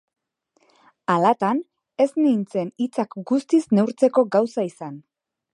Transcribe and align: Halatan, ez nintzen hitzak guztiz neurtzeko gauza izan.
Halatan, 1.15 1.61
ez 2.07 2.09
nintzen 2.23 2.73
hitzak 2.85 3.15
guztiz 3.33 3.63
neurtzeko 3.81 4.29
gauza 4.39 4.71
izan. 4.73 4.99